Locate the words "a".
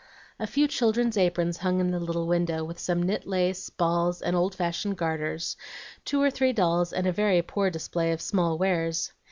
0.39-0.47, 7.05-7.11